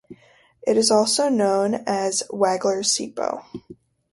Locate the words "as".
1.85-2.23